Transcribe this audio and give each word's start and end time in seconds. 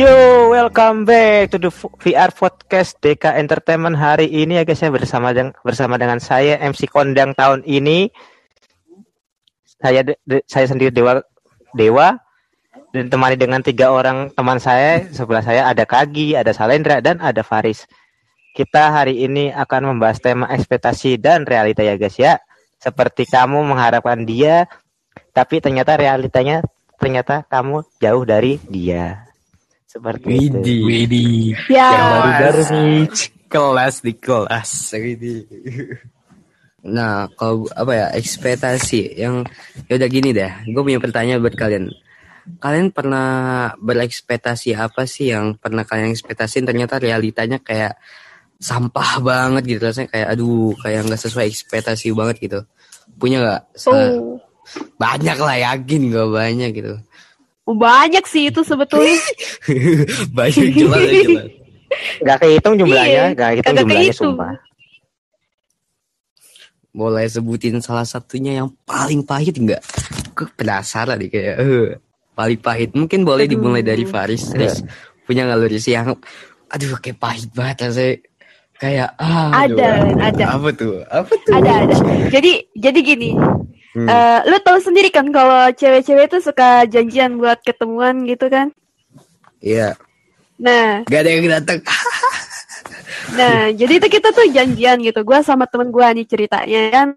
Yo, 0.00 0.48
welcome 0.48 1.04
back 1.04 1.52
to 1.52 1.60
the 1.60 1.68
VR 1.68 2.32
podcast 2.32 2.96
DK 3.04 3.36
Entertainment 3.36 4.00
hari 4.00 4.32
ini 4.32 4.56
ya 4.56 4.64
guys 4.64 4.80
ya 4.80 4.88
bersama 4.88 5.28
dengan 5.36 5.52
bersama 5.60 6.00
dengan 6.00 6.16
saya 6.16 6.56
MC 6.56 6.88
Kondang 6.88 7.36
tahun 7.36 7.60
ini. 7.68 8.08
Saya 9.76 10.00
de, 10.00 10.16
saya 10.48 10.72
sendiri 10.72 10.88
Dewa 10.88 11.20
Dewa 11.76 12.16
dan 12.96 13.12
temani 13.12 13.36
dengan 13.36 13.60
tiga 13.60 13.92
orang 13.92 14.32
teman 14.32 14.56
saya 14.56 15.04
sebelah 15.12 15.44
saya 15.44 15.68
ada 15.68 15.84
Kagi, 15.84 16.32
ada 16.32 16.56
Salendra 16.56 17.04
dan 17.04 17.20
ada 17.20 17.44
Faris. 17.44 17.84
Kita 18.56 18.96
hari 18.96 19.20
ini 19.20 19.52
akan 19.52 19.92
membahas 19.92 20.16
tema 20.16 20.48
ekspektasi 20.48 21.20
dan 21.20 21.44
realita 21.44 21.84
ya 21.84 22.00
guys 22.00 22.16
ya. 22.16 22.40
Seperti 22.80 23.28
kamu 23.28 23.68
mengharapkan 23.68 24.24
dia, 24.24 24.64
tapi 25.36 25.60
ternyata 25.60 26.00
realitanya 26.00 26.64
ternyata 26.96 27.44
kamu 27.52 27.84
jauh 28.00 28.24
dari 28.24 28.56
dia. 28.64 29.29
Seperti 29.90 30.46
itu. 30.46 30.54
Widih. 30.54 30.80
Widih. 30.86 31.42
Ya. 31.66 31.90
Yang 31.90 32.06
baru-baru 32.14 32.62
nih. 32.70 32.98
Kelas 33.50 33.94
di 34.06 34.12
kelas. 34.14 34.70
Widih. 34.94 35.42
Nah, 36.86 37.26
kalau 37.34 37.66
apa 37.74 37.92
ya 37.92 38.06
ekspektasi 38.14 39.18
yang 39.18 39.42
ya 39.90 39.98
udah 39.98 40.06
gini 40.06 40.30
deh. 40.30 40.70
Gue 40.70 40.86
punya 40.86 41.02
pertanyaan 41.02 41.42
buat 41.42 41.58
kalian. 41.58 41.90
Kalian 42.62 42.94
pernah 42.94 43.28
berekspektasi 43.82 44.78
apa 44.78 45.10
sih 45.10 45.34
yang 45.34 45.58
pernah 45.58 45.82
kalian 45.82 46.14
ekspektasiin 46.14 46.70
ternyata 46.70 47.02
realitanya 47.02 47.58
kayak 47.58 47.98
sampah 48.62 49.18
banget 49.18 49.76
gitu 49.76 49.90
rasanya 49.90 50.08
kayak 50.12 50.28
aduh 50.36 50.76
kayak 50.78 51.08
nggak 51.08 51.20
sesuai 51.20 51.50
ekspektasi 51.50 52.14
banget 52.14 52.36
gitu. 52.38 52.60
Punya 53.18 53.42
nggak? 53.42 53.60
Oh. 53.90 54.38
Banyak 55.02 55.38
lah 55.42 55.56
yakin 55.58 56.14
gak 56.14 56.30
banyak 56.30 56.70
gitu. 56.78 56.94
Banyak 57.64 58.24
sih 58.26 58.48
itu 58.48 58.60
sebetulnya. 58.62 59.14
banyak 60.38 60.68
jelas 60.74 61.04
jelas. 61.24 61.46
Gak 62.22 62.38
kehitung 62.38 62.78
jumlahnya, 62.78 63.34
Iya, 63.34 63.34
gak 63.34 63.48
kehitung 63.52 63.74
kagak 63.74 63.82
jumlahnya 63.82 64.14
kehitung. 64.14 64.34
sumpah. 64.34 64.52
Boleh 66.90 67.26
sebutin 67.26 67.78
salah 67.78 68.02
satunya 68.02 68.58
yang 68.58 68.68
paling 68.82 69.22
pahit 69.22 69.54
nggak? 69.54 69.78
Gue 70.34 70.46
penasaran 70.58 71.22
nih 71.22 71.30
kayak 71.30 71.56
eh, 71.62 71.88
paling 72.34 72.58
pahit. 72.58 72.90
Mungkin 72.94 73.22
boleh 73.22 73.46
Aduh. 73.46 73.54
dimulai 73.54 73.82
dari 73.82 74.02
Faris. 74.02 74.50
Terus 74.50 74.82
punya 75.22 75.46
nggak 75.46 75.58
lu 75.58 75.66
Riz, 75.70 75.86
yang 75.86 76.18
aduh 76.66 76.98
kayak 76.98 77.18
pahit 77.18 77.50
banget 77.54 77.86
rasanya. 77.86 78.14
Kayak 78.74 79.12
ah, 79.20 79.52
aduh, 79.60 79.76
Ada, 79.76 79.88
ada. 80.32 80.44
Apa 80.56 80.68
tuh? 80.72 80.94
Apa 81.06 81.32
tuh? 81.36 81.52
ada 81.52 81.70
ada. 81.84 81.94
Jadi 82.32 82.52
jadi 82.74 82.98
gini. 83.04 83.30
Hmm. 84.00 84.08
eh, 84.08 84.40
lu 84.48 84.56
tahu 84.60 84.78
sendiri 84.80 85.10
kan 85.10 85.28
kalau 85.28 85.68
cewek-cewek 85.70 86.30
tuh 86.30 86.40
suka 86.40 86.86
janjian 86.86 87.36
buat 87.36 87.60
ketemuan 87.60 88.24
gitu 88.24 88.48
kan? 88.48 88.72
Iya. 89.60 89.98
Nah, 90.56 91.04
Gak 91.04 91.20
ada 91.20 91.30
yang 91.30 91.48
datang. 91.48 91.80
nah 93.38 93.68
jadi 93.70 93.92
itu 93.96 94.08
kita 94.08 94.32
tuh 94.32 94.48
janjian 94.48 95.00
gitu. 95.00 95.20
Gua 95.20 95.40
sama 95.40 95.64
temen 95.64 95.88
gua 95.88 96.10
nih 96.10 96.24
ceritanya 96.24 96.82
kan. 96.90 97.08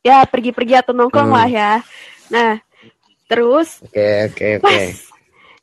Ya 0.00 0.24
pergi-pergi 0.24 0.74
atau 0.78 0.92
nongkrong 0.92 1.28
Hmm. 1.28 1.36
lah 1.36 1.48
ya. 1.48 1.72
Nah, 2.28 2.60
terus 3.26 3.82
Oke 3.84 4.32
oke 4.32 4.46
oke. 4.56 4.64
pas 4.64 4.84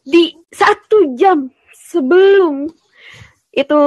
di 0.02 0.24
satu 0.50 1.18
jam 1.18 1.50
sebelum 1.74 2.70
itu 3.50 3.82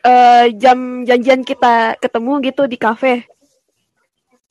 eh, 0.00 0.46
jam 0.56 0.78
janjian 1.04 1.42
kita 1.42 1.98
ketemu 1.98 2.32
gitu 2.42 2.64
di 2.64 2.78
kafe 2.78 3.28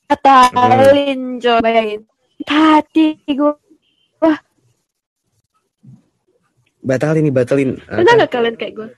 batalin 0.06 1.20
coba 1.40 1.58
bayangin 1.60 2.02
hati 2.44 3.06
gue 3.26 3.54
Batalin 6.84 7.24
nih 7.24 7.32
batalin. 7.32 7.70
pernah 7.80 8.12
nggak 8.14 8.30
kalian 8.30 8.56
kayak 8.60 8.74
gue 8.76 8.88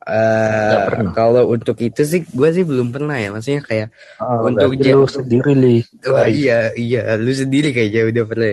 Eh, 0.00 0.76
pernah. 0.88 1.12
kalau 1.12 1.52
untuk 1.52 1.76
itu 1.76 2.00
sih 2.02 2.24
gue 2.24 2.48
sih 2.50 2.64
belum 2.64 2.88
pernah 2.88 3.20
ya. 3.20 3.28
Maksudnya 3.28 3.60
kayak 3.60 3.92
Oh, 4.16 4.48
Untuk 4.48 4.72
lu 4.72 5.04
sendiri 5.04 5.52
li 5.52 5.76
wah 6.08 6.24
iya 6.24 6.72
iya 6.72 7.20
lu 7.20 7.28
sendiri 7.30 7.76
kayaknya 7.76 8.08
udah 8.08 8.24
pernah. 8.24 8.52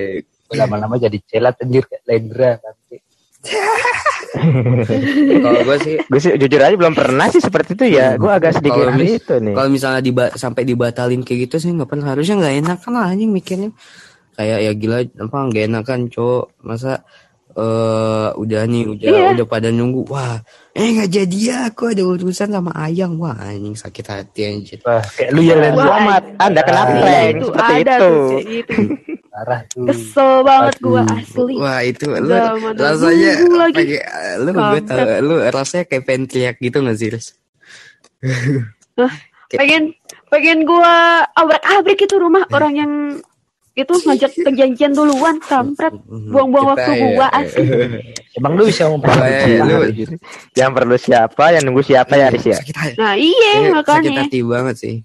lama-lama 0.60 1.00
jadi 1.00 1.16
celat 1.24 1.56
anjir 1.64 1.88
kayak 1.88 2.04
Lendra 2.04 2.52
nanti. 2.60 3.00
Kalau 5.40 5.60
gue 5.64 5.78
sih 5.80 5.96
Gue 6.04 6.20
sih 6.20 6.32
jujur 6.36 6.60
aja 6.60 6.76
belum 6.76 6.94
pernah 6.94 7.28
sih 7.28 7.40
seperti 7.40 7.74
itu 7.74 7.86
ya. 7.92 8.16
Gue 8.16 8.30
agak 8.30 8.56
sedikit 8.56 8.78
Kalau 8.82 8.94
mis- 8.94 9.18
itu 9.18 9.36
nih. 9.36 9.54
kalau 9.54 9.70
misalnya 9.70 10.02
diba 10.02 10.26
sampai 10.32 10.62
dibatalin 10.64 11.22
kayak 11.22 11.40
gitu 11.48 11.56
sih 11.60 11.72
nggak 11.72 11.88
pernah. 11.88 12.08
Harusnya 12.10 12.36
nggak 12.38 12.56
enak 12.60 12.78
kan 12.80 12.92
lah 12.92 13.06
anjing 13.08 13.30
mikirnya. 13.30 13.70
Kayak 14.34 14.60
ya 14.62 14.72
gila 14.74 14.98
apa 15.02 15.38
nggak 15.44 15.64
enak 15.66 15.84
kan 15.84 16.00
cowok. 16.06 16.46
Masa 16.62 17.02
eh 17.50 18.30
udah 18.36 18.62
nih 18.64 18.84
udah 18.86 19.08
Iya. 19.10 19.28
udah 19.34 19.46
pada 19.46 19.70
nunggu. 19.70 20.06
Wah 20.06 20.38
eh 20.72 20.88
nggak 20.92 21.10
jadi 21.10 21.38
ya. 21.40 21.58
Aku 21.68 21.90
ada 21.90 22.04
urusan 22.04 22.50
sama 22.52 22.70
ayang. 22.76 23.18
Wah 23.18 23.34
anjing 23.34 23.74
sakit 23.74 24.06
hati 24.06 24.42
anjir. 24.46 24.78
Wah, 24.84 25.02
kayak 25.02 25.32
lu 25.32 25.42
ya 25.42 25.56
Selamat, 25.58 26.24
Anda 26.38 26.62
kena 26.62 26.84
prank. 26.86 27.30
itu 27.32 27.46
seperti 27.48 27.74
ada 27.74 27.94
itu. 27.96 28.14
gitu 28.46 28.74
Parah 29.38 29.62
tuh. 29.70 29.86
kesel 29.86 30.42
banget 30.42 30.76
gue 30.82 30.98
Aduh. 30.98 31.14
asli 31.14 31.54
wah 31.62 31.80
itu 31.86 32.10
lu 32.10 32.26
Zaman 32.26 32.74
rasanya 32.74 33.34
lagi. 33.54 33.76
pakai 33.78 34.02
lu 34.42 34.50
gue 34.50 34.80
tau 34.82 34.98
Kampret. 34.98 35.20
lu 35.22 35.36
rasanya 35.46 35.84
kayak 35.86 36.04
pengen 36.10 36.24
teriak 36.26 36.56
gitu 36.58 36.78
nggak 36.82 36.98
sih 36.98 37.10
Riz? 37.14 37.28
pengen 39.54 39.94
pengen 40.28 40.60
gue 40.66 40.94
abrak 41.38 41.64
abrik 41.64 42.02
itu 42.02 42.16
rumah 42.18 42.50
orang 42.50 42.74
yang 42.76 42.92
itu 43.78 43.94
ngajak 43.94 44.34
perjanjian 44.50 44.98
duluan 44.98 45.38
kampret 45.38 45.94
buang-buang 46.10 46.74
waktu 46.74 46.92
ya, 46.98 47.06
gua 47.14 47.28
eh, 47.30 47.40
asli 47.46 47.66
Emang 48.42 48.58
lu 48.58 48.66
bisa 48.66 48.90
ngomong 48.90 49.06
eh, 49.22 49.62
lu 49.62 49.86
Yang 50.54 50.72
perlu 50.74 50.98
siapa, 50.98 51.54
yang 51.54 51.64
nunggu 51.66 51.86
siapa 51.86 52.14
ya 52.18 52.34
Riz 52.34 52.42
ya? 52.42 52.58
hati 52.58 52.98
nah 52.98 53.14
iya 53.14 53.52
Ini 53.54 53.70
sakit 53.70 53.74
makanya 53.78 54.10
hati 54.26 54.40
banget 54.42 54.76
sih 54.82 54.96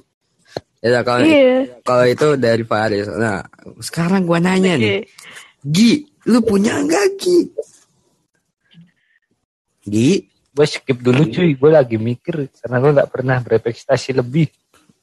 ya 0.83 0.87
udah, 0.91 1.03
kalau 1.07 1.21
iya 1.23 1.55
kalau 1.87 2.05
itu 2.11 2.27
dari 2.37 2.65
Faris 2.67 3.07
nah 3.07 3.47
sekarang 3.79 4.27
gua 4.27 4.43
nanya 4.43 4.75
nih 4.77 5.07
Oke. 5.07 5.11
Gi 5.63 5.93
lu 6.27 6.43
punya 6.43 6.83
nggak 6.83 7.07
Gi 7.23 7.39
Gi 9.87 10.11
gue 10.53 10.67
skip 10.69 10.99
dulu 11.01 11.25
cuy, 11.33 11.57
gue 11.57 11.71
lagi 11.73 11.97
mikir 11.97 12.53
karena 12.61 12.77
gue 12.77 12.91
nggak 12.93 13.11
pernah 13.11 13.37
berekspektasi 13.41 14.21
lebih. 14.21 14.53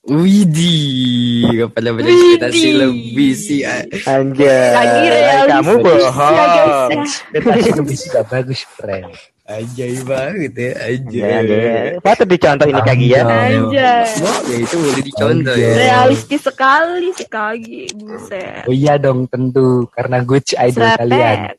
Widih, 0.09 1.43
gak 1.59 1.69
pernah 1.75 1.91
berekspektasi 1.99 2.67
lebih 2.71 3.31
sih. 3.35 3.61
ah. 3.67 3.83
Anjay. 4.09 5.49
Kamu 5.49 5.73
ya, 5.75 5.83
bohong. 5.83 6.89
ya. 6.93 7.03
Ekspektasi 7.35 7.71
lebih 7.77 7.97
sudah 7.99 8.23
bagus, 8.25 8.61
friend. 8.77 9.11
Anjay 9.49 9.97
banget 10.05 10.53
ya, 10.53 10.71
anjay. 10.77 11.25
Anjay, 11.25 11.31
anjay. 11.41 11.97
Patut 12.05 12.27
dicontoh 12.29 12.69
ini 12.69 12.81
kaki 12.85 13.05
ya. 13.09 13.21
Anjay. 13.25 14.05
Wah, 14.21 14.39
ya 14.45 14.57
itu 14.61 14.75
boleh 14.77 15.01
dicontoh 15.01 15.55
ya. 15.57 15.71
realistis 15.73 16.41
sekali 16.45 17.09
si 17.17 17.25
kagi 17.25 17.89
buset 17.97 18.69
Oh 18.69 18.75
iya 18.75 19.01
dong 19.01 19.25
tentu 19.25 19.89
karena 19.89 20.21
gue 20.21 20.37
idol 20.69 20.85
kalian. 21.01 21.37
Serepet. 21.49 21.57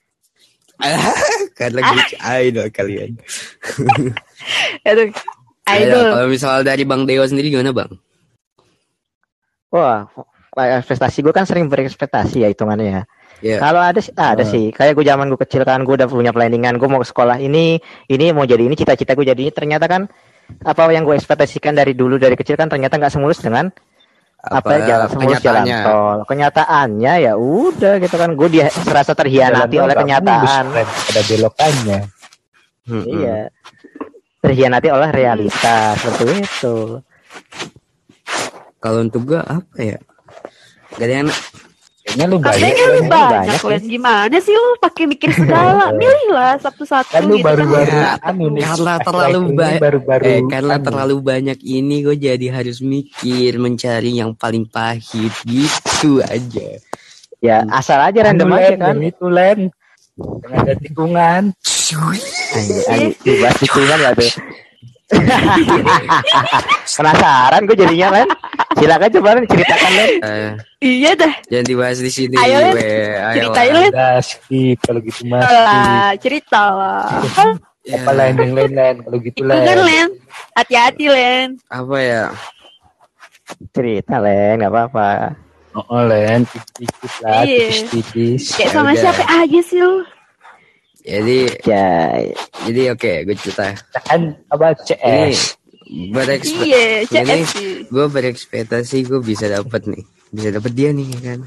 Karena 1.59 1.81
gue 1.83 2.03
idol 2.47 2.67
kalian. 2.71 3.11
Aduh, 4.87 5.07
Ayo, 5.67 5.83
idol 5.83 6.03
kalau 6.15 6.29
misal 6.31 6.63
dari 6.63 6.87
Bang 6.87 7.11
Dewa 7.11 7.27
sendiri 7.27 7.51
gimana 7.51 7.75
Bang? 7.75 7.91
Wah, 9.75 10.07
ekspektasi 10.55 11.27
gue 11.27 11.35
kan 11.35 11.43
sering 11.43 11.67
berekspektasi 11.67 12.47
ya 12.47 12.49
hitungannya 12.55 13.03
ya. 13.03 13.03
Ya. 13.41 13.57
Kalau 13.57 13.81
ada 13.81 13.97
sih, 13.99 14.13
ada 14.13 14.45
Hmm. 14.45 14.53
sih. 14.53 14.65
Kayak 14.69 14.93
gue 14.97 15.05
zaman 15.05 15.27
gue 15.33 15.41
kecil 15.41 15.65
kan, 15.65 15.81
gue 15.81 15.95
udah 15.97 16.09
punya 16.09 16.29
planningan. 16.31 16.77
Gue 16.77 16.89
mau 16.89 17.01
ke 17.01 17.09
sekolah 17.09 17.41
ini, 17.41 17.81
ini 18.07 18.25
mau 18.37 18.45
jadi 18.45 18.61
ini, 18.61 18.77
cita-cita 18.77 19.17
gue 19.17 19.25
jadi 19.25 19.41
ini. 19.49 19.53
Ternyata 19.53 19.89
kan 19.89 20.05
apa 20.61 20.83
yang 20.93 21.09
gue 21.09 21.17
ekspektasikan 21.17 21.73
dari 21.73 21.97
dulu 21.97 22.21
dari 22.21 22.37
kecil 22.37 22.59
kan 22.59 22.67
ternyata 22.67 22.99
nggak 22.99 23.15
semulus 23.15 23.39
dengan 23.39 23.71
apa, 24.41 24.83
jalan 24.83 25.07
semulus 25.09 25.37
jalan 25.41 25.65
kenyataannya? 25.65 25.81
tol. 25.85 26.19
Kenyataannya 26.25 27.13
ya 27.21 27.33
udah 27.37 27.95
gitu 28.01 28.17
kan. 28.17 28.31
Gue 28.37 28.49
dia 28.49 28.67
serasa 28.69 29.13
terhianati 29.13 29.77
Jalan 29.77 29.85
oleh 29.89 29.97
kenyataan. 29.97 30.65
friend. 30.73 30.89
Ada 31.13 31.21
belokannya. 31.25 32.01
Iya. 32.91 33.39
Terhianati 34.41 34.89
oleh 34.89 35.09
realita 35.13 35.97
seperti 35.97 36.25
itu. 36.41 36.77
Kalau 38.81 38.99
untuk 39.01 39.29
gue 39.29 39.41
apa 39.41 39.77
ya? 39.77 39.99
Gak 40.97 41.05
ada 41.05 41.15
yang 41.21 41.29
Kayaknya 42.11 42.27
lu 42.27 42.39
banyak. 42.39 42.59
Katanya 42.59 42.85
lu 42.85 43.01
banyak, 43.07 43.61
banyak. 43.63 43.83
Gimana 43.87 44.37
sih 44.37 44.53
lu 44.53 44.67
pakai 44.77 45.05
mikir 45.07 45.31
segala? 45.31 45.85
Milih 46.01 46.29
lah 46.31 46.59
satu-satu 46.59 47.11
Kan 47.11 47.23
lu 47.25 47.39
gitu 47.39 47.47
baru-baru 47.47 47.87
Ya, 47.89 48.19
anu 48.21 48.47
nih. 48.51 48.63
karena 48.63 48.95
terlalu 49.07 49.39
banyak 49.53 49.81
baru-baru 49.81 50.25
eh, 50.25 50.41
karena 50.45 50.75
anu. 50.75 50.85
terlalu 50.85 51.17
banyak 51.21 51.59
ini 51.61 51.97
gue 52.03 52.17
jadi 52.17 52.47
harus 52.51 52.79
mikir 52.81 53.53
mencari 53.57 54.11
yang 54.13 54.35
paling 54.35 54.67
pahit 54.67 55.31
gitu 55.45 56.19
aja 56.21 56.69
Ya 57.39 57.65
asal 57.71 57.97
aja 57.99 58.21
random 58.21 58.49
Anu, 58.49 58.59
aja 58.59 58.75
kan. 58.77 58.95
itu 59.01 59.27
Len. 59.27 59.73
Yang 60.21 60.53
ada 60.53 60.75
tikungan. 60.77 61.43
Anjir, 62.53 62.81
anjir, 62.85 63.17
dibahas 63.25 63.57
tikungan 63.57 63.97
gak 63.97 64.15
tuh? 64.15 64.31
Penasaran 66.91 67.61
gue 67.65 67.77
jadinya 67.77 68.09
Len. 68.13 68.29
Silakan 68.77 69.11
coba 69.11 69.29
Len, 69.35 69.45
ceritakan 69.47 69.91
Len. 69.93 70.11
Eh, 70.21 70.51
Iya 70.81 71.13
dah. 71.13 71.33
jangan 71.47 71.67
dibahas 71.67 71.99
di 71.99 72.11
sini. 72.11 72.35
Ayo, 72.37 72.73
Len. 72.73 72.75
Ceritain, 73.35 73.73
lah. 73.73 73.83
Len. 73.83 73.93
Skip 74.21 74.79
kalau 74.81 75.01
gitu 75.01 75.23
mas. 75.27 75.43
Lah, 75.45 76.11
cerita 76.17 76.61
lah. 76.71 77.05
Apa 77.91 78.13
lain 78.13 78.37
yang 78.37 78.53
lain 78.53 78.73
lain 78.77 78.97
kalau 79.03 79.19
gitu 79.19 79.41
Itu 79.41 79.49
kan 79.49 79.65
lain. 79.65 79.81
Len. 79.83 80.09
Hati-hati 80.53 81.05
Len. 81.09 81.47
apa 81.67 81.97
ya? 81.97 82.25
Cerita 83.73 84.21
Len, 84.21 84.61
nggak 84.61 84.71
apa-apa. 84.71 85.11
Oh, 85.71 86.03
lain 86.03 86.43
tipis 86.77 87.15
lah, 87.23 87.43
Iya. 87.43 87.71
tipis-tipis. 87.71 88.43
Kayak 88.55 88.71
sama 88.75 88.91
siapa 88.93 89.23
aja 89.25 89.61
sih 89.63 89.79
lu. 89.79 90.03
Jadi, 91.11 91.39
Ya, 91.67 91.87
jadi 92.65 92.95
oke, 92.95 93.13
gue 93.27 93.37
cerita. 93.37 93.75
Kan 94.07 94.39
apa 94.47 94.79
Ini 94.79 95.35
CS? 95.35 95.59
berekspek 96.15 96.65
Iya, 96.65 96.87
ini 97.03 97.43
CS. 97.43 97.51
gue 97.91 98.07
berekspektasi 98.07 98.97
gue 99.05 99.19
bisa 99.19 99.51
dapat 99.51 99.91
nih. 99.91 100.05
Bisa 100.31 100.55
dapat 100.55 100.71
dia 100.71 100.95
nih 100.95 101.11
kan? 101.19 101.41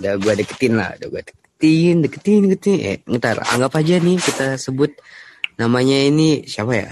Udah 0.00 0.16
gue 0.16 0.32
deketin 0.34 0.72
lah 0.74 0.96
udah 0.96 1.08
gue 1.08 1.22
deketin 1.22 1.94
deketin 2.00 2.40
deketin. 2.48 2.76
Eh 2.80 2.96
ntar 3.16 3.36
anggap 3.44 3.76
aja 3.76 4.00
nih 4.00 4.16
kita 4.16 4.56
sebut 4.56 4.96
namanya 5.56 5.96
ini 6.00 6.48
siapa 6.48 6.72
ya? 6.72 6.90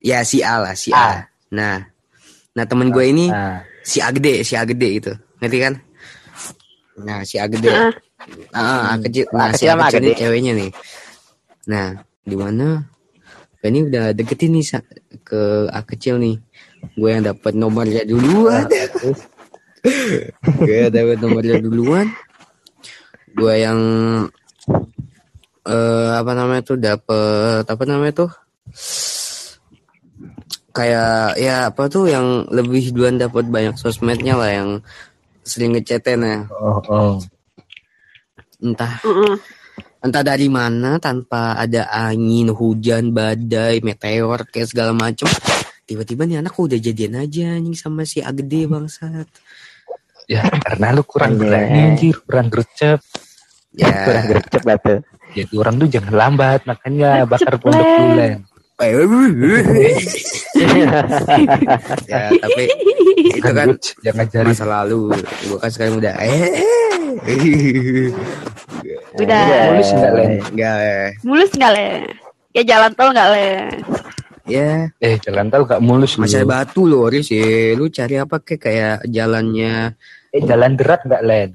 Ya 0.00 0.24
si 0.24 0.40
A 0.40 0.56
lah 0.56 0.72
si 0.72 0.96
A, 0.96 0.96
A. 0.96 1.12
nah 1.52 1.84
nah 2.56 2.64
temen 2.64 2.88
gue 2.88 3.04
ini 3.04 3.28
Nah, 3.28 3.60
si 3.84 4.00
A 4.00 4.08
gede 4.08 4.40
si 4.48 4.56
A 4.56 4.64
gede 4.64 4.88
itu 4.96 5.12
ngerti 5.40 5.58
kan 5.60 5.74
nah 7.00 7.20
si 7.22 7.36
A 7.36 7.46
gede 7.46 7.68
Ah. 7.68 7.92
ah 8.52 8.80
A 8.92 8.94
kecil 9.00 9.24
nah 9.30 9.50
si 9.50 9.64
kecil 9.64 9.68
A 9.68 9.72
sama 9.74 9.84
A 9.84 9.88
kecil 9.88 10.00
ini 10.00 10.08
gede. 10.08 10.20
ceweknya 10.20 10.52
nih. 10.54 10.70
Nah 11.66 11.86
di 12.20 12.36
mana? 12.36 12.68
Gue 13.60 13.68
ini 13.68 13.80
udah 13.84 14.04
deketin 14.12 14.50
nih 14.54 14.64
sa- 14.64 14.88
ke 15.20 15.40
A 15.68 15.80
kecil 15.82 16.16
nih. 16.16 16.36
Gue 16.96 17.08
yang 17.10 17.22
dapat 17.22 17.52
nomornya 17.52 18.04
duluan. 18.04 18.64
Terus? 18.68 19.20
Gue 20.60 20.88
dapat 20.88 21.16
nomornya 21.18 21.60
duluan. 21.60 22.08
Gue 23.32 23.54
yang 23.56 23.78
eh 25.62 26.10
apa 26.16 26.32
namanya 26.32 26.62
tuh 26.64 26.76
dapat 26.76 27.64
apa 27.64 27.84
namanya 27.84 28.24
tuh? 28.24 28.30
Kayak 30.70 31.34
ya 31.36 31.68
apa 31.68 31.90
tuh 31.90 32.06
yang 32.06 32.46
lebih 32.48 32.94
duluan 32.94 33.18
dapat 33.18 33.44
banyak 33.44 33.74
sosmednya 33.74 34.38
lah 34.38 34.50
yang 34.50 34.70
sering 35.44 35.76
ngechatin 35.76 36.22
ya 36.24 36.38
oh, 36.52 36.80
oh. 36.88 37.14
entah 38.60 39.00
Heeh. 39.02 39.34
entah 40.00 40.22
dari 40.24 40.48
mana 40.48 40.96
tanpa 41.00 41.56
ada 41.56 41.88
angin 41.90 42.52
hujan 42.52 43.12
badai 43.12 43.84
meteor 43.84 44.48
kayak 44.48 44.70
segala 44.70 44.92
macem 44.96 45.28
tiba-tiba 45.84 46.24
nih 46.28 46.40
anak 46.40 46.54
udah 46.54 46.78
jadian 46.78 47.18
aja 47.18 47.56
anjing 47.56 47.74
sama 47.74 48.06
si 48.06 48.22
Agede 48.22 48.70
bangsat 48.70 49.26
Ya 50.30 50.46
karena 50.46 50.94
lu 50.94 51.02
kurang 51.02 51.42
berani 51.42 51.90
anjir, 51.90 52.14
kurang 52.22 52.46
gercep. 52.54 53.02
ya 53.74 53.90
kurang 54.06 54.24
gercep 54.30 54.62
lah 54.62 54.78
tuh. 54.78 54.98
Jadi 55.34 55.54
orang 55.58 55.74
tuh 55.82 55.88
jangan 55.90 56.14
lambat, 56.14 56.60
makanya 56.70 57.26
bakar 57.26 57.58
pondok 57.58 57.82
Len. 58.14 58.46
Ya 58.80 59.04
tapi 62.40 62.64
itu 63.30 63.50
Kan 63.50 63.68
jangan 64.00 64.26
jari 64.28 64.50
masa 64.50 64.66
lalu 64.66 65.12
gua 65.46 65.58
kan 65.60 65.70
sekarang 65.70 65.94
udah 66.00 66.14
eh 66.16 66.64
Udah. 69.18 69.44
mulus 69.68 69.90
enggak 69.92 70.12
Len? 70.14 70.32
enggak 70.48 70.76
Mulus 71.20 71.50
nggak 71.52 71.72
Len? 71.74 72.02
Ya 72.50 72.62
jalan 72.64 72.90
tol 72.96 73.10
nggak 73.12 73.28
Len? 73.34 73.68
ya 74.48 74.90
Eh 74.98 75.14
jalan 75.22 75.46
tol 75.46 75.62
gak 75.62 75.78
mulus 75.78 76.16
lu. 76.16 76.24
masih 76.24 76.42
ada 76.42 76.48
batu 76.48 76.82
loh 76.82 77.06
Riz 77.06 77.30
ya. 77.30 77.76
lu 77.76 77.86
cari 77.86 78.16
apa 78.16 78.40
kayak 78.40 78.60
kayak 78.60 78.96
jalannya 79.06 79.94
Eh 80.30 80.42
jalan 80.42 80.72
derat 80.78 81.00
gak 81.04 81.22
Len? 81.22 81.48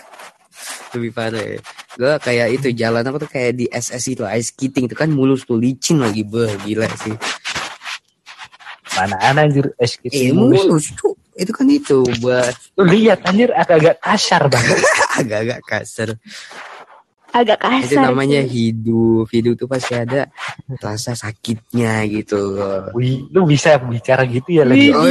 lebih 0.96 1.10
parah 1.12 1.42
ya. 1.42 1.58
Gue 1.96 2.12
kayak 2.20 2.48
itu 2.60 2.68
jalan 2.76 3.00
apa 3.00 3.16
tuh 3.16 3.30
kayak 3.32 3.52
di 3.56 3.66
SS 3.72 4.04
itu 4.12 4.22
ice 4.28 4.52
skating 4.52 4.84
itu 4.84 4.92
kan 4.92 5.08
mulus 5.08 5.48
tuh 5.48 5.56
licin 5.56 5.96
lagi 5.98 6.22
beh 6.22 6.52
gila 6.62 6.86
sih 7.00 7.16
Mana 8.96 9.16
ana 9.20 9.44
anjir 9.44 9.72
es 9.76 9.96
gitu 10.00 10.12
eh 10.12 10.32
mulus. 10.32 10.64
mulus 10.64 10.86
tuh 10.96 11.12
itu 11.36 11.52
kan 11.52 11.68
itu 11.68 12.00
buat 12.24 12.52
Lu 12.80 12.88
lihat 12.88 13.20
anjir 13.28 13.52
agak-agak 13.52 14.00
kasar 14.00 14.48
banget. 14.48 14.80
agak-agak 15.20 15.60
kasar 15.68 16.08
Agak 17.36 17.60
kasar. 17.60 17.84
itu 17.84 17.96
namanya 18.00 18.40
hidup 18.40 19.28
hidup 19.28 19.60
tuh 19.60 19.68
pasti 19.68 19.92
ada 19.92 20.32
rasa 20.80 21.12
sakitnya 21.12 22.08
gitu 22.08 22.56
loh 22.56 22.88
Wih, 22.96 23.28
lu 23.28 23.44
bisa 23.44 23.76
bicara 23.76 24.24
gitu 24.24 24.56
ya 24.56 24.64
Len? 24.64 24.72
Wih. 24.72 24.96
Oh, 24.96 25.04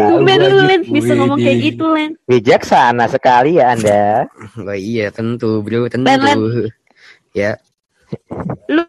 Tahu 0.00 0.24
Tumben 0.24 0.38
lu. 0.40 0.64
Len 0.64 0.80
bisa 0.88 1.12
ngomong 1.12 1.36
kayak 1.36 1.58
gitu 1.60 1.84
Len. 1.92 2.16
bijaksana 2.24 3.04
sekali 3.12 3.60
ya 3.60 3.76
Anda. 3.76 4.24
Oh 4.56 4.72
iya 4.72 5.12
tentu 5.12 5.60
bro 5.60 5.84
tentu 5.92 6.08
Len, 6.08 6.16
Len. 6.24 6.38
ya 7.36 7.52
Lu 8.72 8.88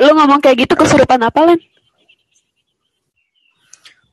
lu 0.00 0.12
ngomong 0.16 0.40
kayak 0.40 0.64
gitu 0.64 0.72
kesurupan 0.72 1.20
apa 1.20 1.52
Len? 1.52 1.60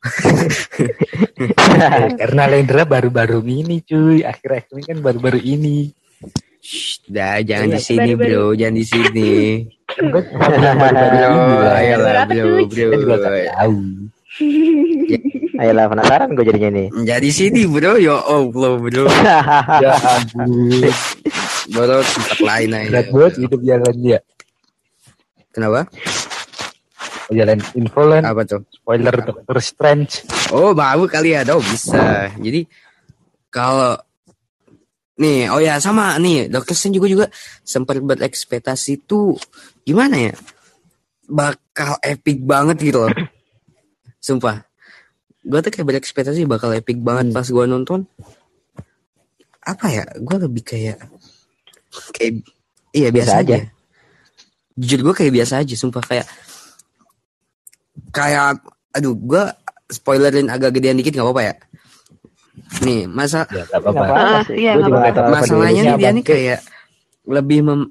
Karena 2.20 2.44
Lendra 2.46 2.86
baru-baru 2.86 3.42
ini 3.42 3.82
cuy, 3.82 4.22
akhir-akhir 4.22 4.70
ini 4.76 4.84
kan 4.86 4.98
baru-baru 5.02 5.40
ini. 5.42 5.90
Shh, 6.66 6.98
dah 7.06 7.46
jangan 7.46 7.70
di 7.70 7.80
sini 7.80 8.18
bro 8.18 8.58
jangan 8.58 8.74
di 8.74 8.86
sini 8.86 9.06
ini 9.06 9.34
ayolah 11.62 12.26
bro 12.34 12.66
bro. 12.66 13.16
Ayolah 15.56 15.86
penasaran 15.88 16.36
gue 16.36 16.44
jadinya 16.44 16.70
nih. 16.74 16.88
Jangan 17.06 17.22
di 17.22 17.32
sini 17.32 17.62
bro 17.64 17.96
ya 17.96 18.18
allah 18.20 18.72
bro 18.76 19.06
Ya 19.86 19.94
ampun. 19.94 20.50
bro 21.70 21.98
tempat 22.02 22.40
lain 22.42 22.70
aja 22.74 22.90
Berat 22.90 23.08
banget 23.10 23.34
hidup 23.40 23.62
jalan 23.62 23.96
dia. 24.02 24.20
kenapa 25.54 25.86
Oh, 27.26 27.34
jalan 27.34 27.58
info 27.74 28.02
Len. 28.06 28.22
apa 28.22 28.42
tuh 28.44 28.62
Spoiler 28.70 29.18
Doctor 29.18 29.58
Strange. 29.58 30.22
Oh, 30.50 30.74
mau 30.74 31.10
kali 31.10 31.34
ya, 31.34 31.42
oh 31.50 31.58
bisa. 31.58 32.30
Jadi 32.38 32.70
kalau 33.50 33.98
nih, 35.16 35.48
oh 35.52 35.62
ya 35.64 35.80
sama 35.80 36.16
nih, 36.20 36.52
Dokter 36.52 36.76
Strange 36.76 37.00
juga 37.00 37.08
juga 37.08 37.26
sempat 37.64 38.00
berekspektasi 38.00 39.08
tuh 39.08 39.40
gimana 39.88 40.32
ya? 40.32 40.34
Bakal 41.26 42.00
epic 42.04 42.44
banget 42.44 42.78
gitu 42.84 43.08
loh. 43.08 43.12
Sumpah. 44.26 44.62
Gue 45.46 45.60
tuh 45.62 45.72
kayak 45.72 45.88
berekspektasi 45.88 46.44
bakal 46.50 46.74
epic 46.74 46.98
banget 47.00 47.30
pas 47.32 47.46
gue 47.46 47.66
nonton. 47.70 48.04
Apa 49.62 49.88
ya? 49.94 50.04
Gue 50.20 50.38
lebih 50.42 50.64
kayak 50.66 51.00
kayak 52.12 52.44
iya 52.92 53.10
biasa, 53.14 53.40
Biasa 53.40 53.44
aja. 53.46 53.56
aja. 53.62 53.68
Jujur 54.76 55.00
gue 55.08 55.14
kayak 55.16 55.34
biasa 55.34 55.54
aja, 55.64 55.74
sumpah 55.80 56.04
kayak 56.04 56.28
kayak 58.12 58.60
aduh 58.92 59.16
gue 59.16 59.44
spoilerin 59.92 60.52
agak 60.52 60.76
gedean 60.76 61.00
dikit 61.00 61.16
nggak 61.16 61.28
apa-apa 61.28 61.44
ya 61.44 61.54
nih 62.82 63.06
masa 63.06 63.46
Ya 63.54 63.66
apa-apa. 63.70 64.04
Ah, 64.14 64.44
iya, 64.52 64.74
masalahnya 65.30 65.82
nih 65.94 65.96
dia 66.02 66.12
nih 66.12 66.26
kayak 66.26 66.60
lebih 67.26 67.60
mem 67.66 67.82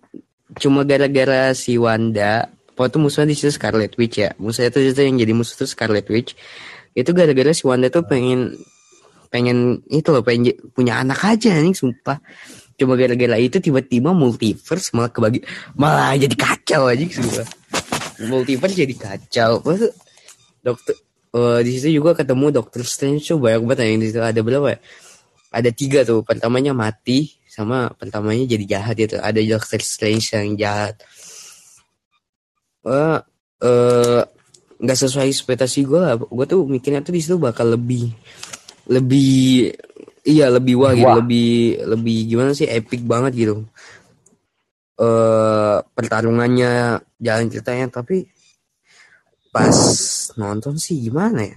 cuma 0.61 0.87
gara-gara 0.87 1.51
si 1.57 1.75
Wanda 1.81 2.55
Pokoknya 2.75 2.91
tuh 2.91 3.01
musuhnya 3.07 3.31
di 3.31 3.37
situ 3.39 3.55
Scarlet 3.55 3.95
Witch 3.95 4.19
ya. 4.19 4.35
Musuhnya 4.35 4.75
tuh 4.75 4.83
itu 4.83 4.99
yang 4.99 5.15
jadi 5.15 5.31
musuh 5.31 5.55
tuh 5.63 5.71
Scarlet 5.71 6.11
Witch. 6.11 6.35
Itu 6.91 7.15
gara-gara 7.15 7.55
si 7.55 7.63
Wanda 7.71 7.87
tuh 7.87 8.03
pengen 8.03 8.59
pengen 9.31 9.83
itu 9.91 10.11
loh 10.11 10.27
pengen 10.27 10.55
punya 10.75 10.99
anak 10.99 11.23
aja 11.23 11.55
nih 11.55 11.71
sumpah. 11.71 12.19
Cuma 12.75 12.99
gara-gara 12.99 13.39
itu 13.39 13.63
tiba-tiba 13.63 14.11
multiverse 14.11 14.91
malah 14.91 15.11
kebagi 15.15 15.47
malah 15.79 16.19
jadi 16.19 16.35
kacau 16.35 16.91
aja 16.91 17.07
sumpah. 17.07 17.47
Multiverse 18.27 18.75
jadi 18.75 18.95
kacau. 18.99 19.63
Tuh 19.63 19.95
dokter 20.67 20.99
eh, 21.35 21.59
di 21.67 21.71
situ 21.75 21.99
juga 21.99 22.15
ketemu 22.15 22.63
Doctor 22.63 22.87
Strange 22.87 23.27
tuh 23.27 23.43
banyak 23.43 23.61
banget 23.67 23.79
yang 23.91 24.01
di 24.01 24.09
situ. 24.11 24.21
Ada 24.23 24.41
berapa 24.41 24.69
ya? 24.71 24.79
Ada 25.55 25.71
tiga 25.71 26.03
tuh 26.07 26.23
pertamanya 26.23 26.75
mati 26.75 27.35
sama 27.47 27.87
pertamanya 27.95 28.43
jadi 28.51 28.79
jahat 28.79 28.97
itu 28.99 29.17
ada 29.19 29.39
Doctor 29.43 29.81
Strange 29.83 30.27
yang 30.35 30.55
jahat. 30.59 30.95
Eh 32.87 33.19
eh, 33.63 34.23
nggak 34.79 34.99
sesuai 34.99 35.27
ekspektasi 35.31 35.87
gue 35.87 36.01
lah. 36.01 36.15
Gue 36.19 36.47
tuh 36.47 36.67
mikirnya 36.67 37.03
tuh 37.03 37.15
di 37.15 37.21
situ 37.23 37.39
bakal 37.39 37.75
lebih 37.75 38.11
lebih 38.91 39.73
iya 40.25 40.53
lebih 40.53 40.75
wah 40.81 40.93
gitu 40.93 41.09
Wah. 41.09 41.21
lebih 41.21 41.81
lebih 41.85 42.19
gimana 42.29 42.51
sih 42.53 42.69
epic 42.69 43.05
banget 43.05 43.33
gitu. 43.37 43.55
Eh 44.99 45.77
pertarungannya 45.95 47.03
jalan 47.19 47.47
ceritanya 47.49 47.87
tapi 47.91 48.29
pas 49.55 49.77
nonton 50.35 50.75
sih 50.75 50.99
gimana 51.07 51.47
ya? 51.47 51.57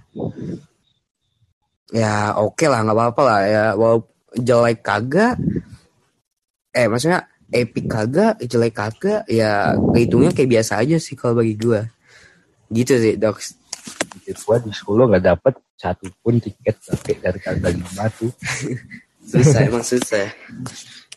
Ya 1.89 2.13
oke 2.37 2.69
lah 2.69 2.85
nggak 2.85 2.93
apa-apa 2.93 3.21
lah 3.25 3.41
ya. 3.49 3.65
Walaupun 3.73 4.37
jelek 4.37 4.85
kagak. 4.85 5.41
Eh 6.77 6.85
maksudnya 6.85 7.25
epic 7.49 7.89
kagak 7.89 8.37
jelek 8.45 8.77
kagak 8.77 9.25
ya 9.25 9.73
kehitungnya 9.97 10.29
kayak 10.29 10.61
biasa 10.61 10.85
aja 10.85 11.01
sih 11.01 11.17
kalau 11.17 11.41
bagi 11.41 11.57
gua. 11.57 11.89
Gitu 12.69 12.93
sih 13.01 13.17
dok 13.17 13.41
gua 14.45 14.61
di 14.61 14.71
Solo 14.77 15.09
nggak 15.09 15.25
dapet 15.25 15.53
satu 15.73 16.05
pun 16.21 16.37
tiket 16.37 16.77
pakai 16.77 17.17
dari 17.17 17.39
tanggal 17.41 17.71
lima 17.73 18.05
tuh. 18.13 18.29
susah 19.31 19.65
emang 19.65 19.81
susah. 19.81 20.29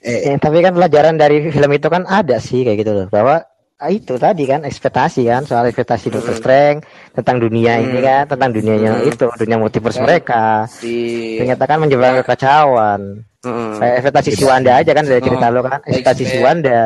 Eh 0.00 0.32
Eh, 0.32 0.36
tapi 0.40 0.64
kan 0.64 0.72
pelajaran 0.72 1.20
dari 1.20 1.52
film 1.52 1.70
itu 1.76 1.92
kan 1.92 2.08
ada 2.08 2.40
sih 2.40 2.64
kayak 2.64 2.78
gitu 2.80 2.92
loh. 2.96 3.06
Bahwa 3.12 3.44
ah, 3.44 3.49
itu 3.88 4.14
tadi 4.14 4.44
kan 4.44 4.60
ekspektasi 4.60 5.24
kan 5.24 5.42
soal 5.42 5.64
ekspektasi 5.64 6.10
Doctor 6.10 6.34
Strange 6.34 6.84
tentang 7.10 7.38
dunia 7.38 7.78
ini 7.78 7.96
Hmm. 7.96 8.04
kan 8.04 8.24
tentang 8.28 8.50
dunianya 8.50 8.92
Hmm. 8.94 9.08
itu 9.08 9.24
dunia 9.34 9.56
multiverse 9.56 9.96
Kan 9.96 10.04
mereka. 10.04 10.68
si 10.68 10.92
ternyata 11.36 11.64
kan 11.64 11.78
menjebak 11.78 12.20
kekacauan. 12.20 13.24
Heeh. 13.40 13.72
kayak 13.72 13.94
ekspektasi 13.96 14.30
si 14.30 14.44
Wanda 14.44 14.76
aja 14.76 14.92
kan 14.92 15.00
dari 15.00 15.16
cerita 15.18 15.48
Oh, 15.48 15.52
lo 15.54 15.60
kan 15.64 15.80
ekspektasi 15.80 16.22
si 16.26 16.36
Wanda. 16.38 16.80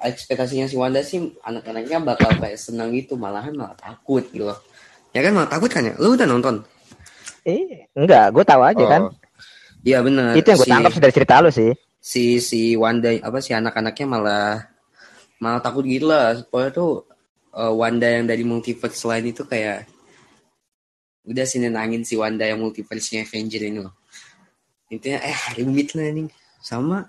Ekspektasinya 0.00 0.64
si 0.64 0.76
Wanda 0.76 1.00
sih 1.00 1.20
anak-anaknya 1.38 2.00
bakal 2.00 2.32
kayak 2.34 2.56
senang 2.56 2.88
gitu 2.90 3.14
malahan 3.14 3.52
malah 3.52 3.76
takut 3.76 4.24
gitu 4.26 4.48
loh. 4.48 4.56
ya 5.12 5.20
kan 5.20 5.30
malah 5.30 5.46
takut 5.46 5.68
kan 5.68 5.84
ya? 5.84 5.92
Lu 5.94 6.16
udah 6.16 6.24
nonton? 6.24 6.64
Eh 7.44 7.84
enggak 7.92 8.32
gue 8.32 8.40
tahu 8.42 8.62
aja 8.62 8.80
Oh. 8.80 8.88
kan 8.88 9.02
iya 9.82 10.00
benar 10.00 10.32
itu 10.32 10.48
yang 10.48 10.56
gue 10.56 10.64
Si- 10.64 10.72
tangkap 10.72 10.92
dari 10.96 11.12
cerita 11.12 11.34
lo 11.38 11.50
sih. 11.50 11.70
si 12.00 12.40
si 12.40 12.72
Wanda 12.74 13.12
apa 13.14 13.38
si 13.38 13.52
anak-anaknya 13.52 14.06
malah 14.06 14.64
malah 15.44 15.60
takut 15.60 15.84
gitu 15.84 16.08
lah 16.08 16.40
pokoknya 16.48 16.70
tuh 16.72 16.90
eh, 17.52 17.72
Wanda 17.76 18.08
yang 18.08 18.24
dari 18.24 18.40
multiverse 18.42 19.04
lain 19.04 19.28
itu 19.28 19.44
kayak 19.44 19.84
udah 21.24 21.44
sih 21.44 21.60
nenangin 21.60 22.00
si 22.00 22.16
Wanda 22.16 22.44
yang 22.44 22.60
multiverse-nya 22.60 23.24
Avenger 23.24 23.60
ini 23.62 23.78
loh 23.80 23.92
intinya 24.88 25.20
eh 25.20 25.36
rumit 25.56 25.92
lah 25.92 26.08
nih 26.08 26.28
sama 26.60 27.04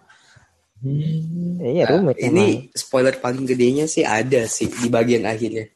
iya 1.62 1.84
Nah, 1.84 1.92
rumit 1.92 2.16
emang. 2.20 2.28
ini 2.30 2.48
spoiler 2.72 3.16
paling 3.16 3.44
gedenya 3.44 3.86
sih 3.86 4.04
ada 4.04 4.44
sih 4.46 4.68
di 4.68 4.88
bagian 4.88 5.24
akhirnya 5.24 5.72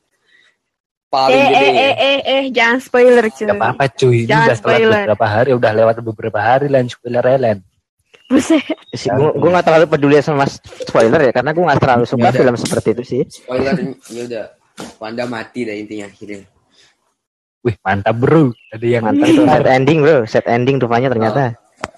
Eh, 1.09 1.11
paling 1.11 1.41
eh, 1.41 1.49
gede 1.49 1.65
ya. 1.65 1.81
eh, 1.81 1.95
eh, 1.97 2.19
eh, 2.21 2.43
jangan 2.53 2.77
spoiler 2.79 3.25
cuy. 3.27 3.41
Gak 3.41 3.57
apa-apa 3.57 3.85
cuy, 3.89 4.13
ini 4.15 4.29
Jangan 4.29 4.45
udah 4.45 4.45
telat 4.45 4.61
spoiler. 4.61 4.93
beberapa 5.01 5.25
hari, 5.25 5.49
udah 5.57 5.71
lewat 5.73 5.95
beberapa 6.05 6.39
hari 6.39 6.67
lan 6.69 6.85
spoiler 6.85 7.25
Len. 7.33 7.57
Buset. 8.25 8.61
sih 8.91 9.09
gue 9.09 9.29
gue 9.33 9.49
nggak 9.49 9.65
terlalu 9.65 9.85
peduli 9.87 10.15
sama 10.19 10.45
spoiler 10.45 11.17
ya 11.19 11.31
karena 11.31 11.49
gue 11.49 11.63
nggak 11.63 11.79
terlalu 11.79 12.03
suka 12.05 12.21
Ya 12.21 12.29
udah. 12.29 12.37
film 12.37 12.55
seperti 12.55 12.87
itu 12.91 13.03
sih. 13.03 13.21
Spoiler 13.25 13.73
ya 14.05 14.21
udah 14.23 14.45
Wanda 14.95 15.23
mati 15.25 15.59
dah 15.63 15.73
intinya 15.73 16.05
akhirnya. 16.05 16.45
Wih 17.59 17.75
mantap 17.81 18.15
bro, 18.15 18.43
ada 18.69 18.85
yang 18.85 19.03
mantap. 19.03 19.27
tuh 19.27 19.45
set 19.45 19.67
ending 19.67 19.97
bro. 19.99 20.17
Set 20.23 20.45
ending 20.45 20.75
rupanya 20.77 21.09
ternyata. 21.09 21.43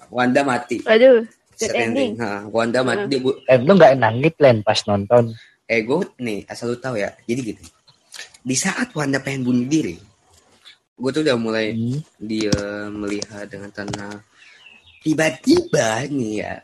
Wanda 0.08 0.40
mati. 0.42 0.82
Aduh. 0.82 1.22
Set 1.52 1.70
Set 1.70 1.78
ending. 1.78 2.18
Ha, 2.18 2.48
Wanda 2.48 2.82
mati 2.82 3.06
dia 3.06 3.20
bu- 3.20 3.38
Len, 3.44 3.60
lu 3.62 3.72
gak 3.76 3.94
nangis 3.94 4.34
Len 4.36 4.60
pas 4.60 4.78
nonton. 4.84 5.30
eh 5.64 5.80
gue 5.80 5.98
nih 6.18 6.42
asal 6.44 6.68
lu 6.68 6.76
tahu 6.76 6.96
ya. 6.96 7.14
Jadi 7.22 7.40
gitu 7.46 7.62
di 8.42 8.56
saat 8.56 8.90
Wanda 8.92 9.20
pengen 9.20 9.46
bunuh 9.46 9.64
diri 9.64 9.94
gue 10.92 11.10
tuh 11.10 11.22
udah 11.22 11.36
mulai 11.36 11.70
Hmm. 11.70 12.02
dia 12.18 12.50
melihat 12.88 13.46
dengan 13.46 13.70
tenang 13.70 14.18
tiba-tiba 15.02 16.06
nih 16.08 16.32
ya 16.46 16.54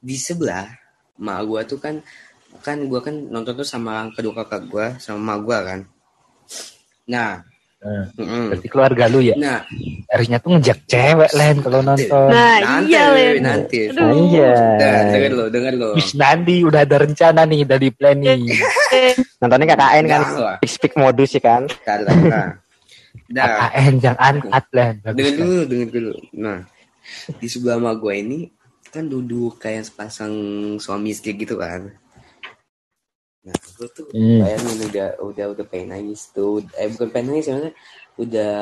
di 0.00 0.16
sebelah 0.18 0.66
mak 1.20 1.40
gue 1.46 1.60
tuh 1.68 1.78
kan 1.78 1.94
kan 2.64 2.82
gue 2.82 3.00
kan 3.00 3.14
nonton 3.14 3.54
tuh 3.54 3.66
sama 3.66 4.10
kedua 4.12 4.42
kakak 4.42 4.62
gue 4.66 4.86
sama 4.98 5.20
mak 5.22 5.38
gue 5.46 5.58
kan 5.62 5.80
nah 7.06 7.46
Nah, 7.80 8.12
mm-mm. 8.12 8.52
berarti 8.52 8.68
keluarga 8.68 9.08
lu 9.08 9.24
ya. 9.24 9.32
nah 9.40 9.64
Harusnya 10.12 10.36
tuh 10.36 10.52
ngejak 10.52 10.84
cewek 10.84 11.32
Len 11.32 11.64
kalau 11.64 11.80
nonton. 11.80 12.28
Nah, 12.28 12.60
nanti 12.60 12.92
iya, 12.92 13.04
Len. 13.08 13.40
nanti 13.40 13.88
Aduh. 13.88 14.04
Anjay. 14.04 14.52
Nah, 14.76 15.00
denger 15.08 15.32
lo 15.32 15.44
denger 15.48 15.74
lo 15.80 15.90
Wis 15.96 16.12
nanti 16.12 16.60
udah 16.60 16.84
ada 16.84 16.96
rencana 17.00 17.48
nih 17.48 17.64
dari 17.64 17.88
planning. 17.88 18.52
Eh, 18.92 19.16
nontonnya 19.40 19.72
KKN 19.72 20.04
kan 20.12 20.20
speak 20.60 20.68
speak 20.68 20.94
modus 21.00 21.32
sih 21.32 21.40
kan 21.40 21.64
Karena, 21.80 22.12
nah, 22.28 22.46
nah 23.32 23.48
KKN 23.72 23.94
Len. 24.76 24.94
Bagus, 25.00 25.16
dengar 25.16 25.32
Len. 25.32 25.40
dulu 25.40 25.60
dengar 25.64 25.88
dulu 25.88 26.12
nah 26.36 26.58
di 27.36 27.46
sebelah 27.46 27.76
sama 27.78 27.92
gue 27.94 28.14
ini 28.14 28.38
kan 28.90 29.06
duduk 29.06 29.58
kayak 29.58 29.86
sepasang 29.86 30.34
suami 30.76 31.14
istri 31.14 31.34
gitu 31.34 31.54
kan. 31.54 31.94
Nah 33.40 33.54
gue 33.56 33.88
tuh 33.88 34.06
Hmm. 34.12 34.42
bayangin 34.44 34.78
udah 34.90 35.08
udah 35.22 35.46
udah 35.54 35.64
pengen 35.64 35.94
nangis 35.94 36.28
tuh. 36.30 36.60
Eh 36.76 36.90
bukan 36.90 37.08
pengen 37.08 37.26
nangis 37.32 37.46
sebenarnya 37.48 37.72
udah 38.20 38.52